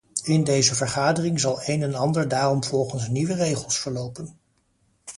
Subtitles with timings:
[0.23, 4.37] In deze vergadering zal een en ander daarom volgens nieuwe regels verlopen.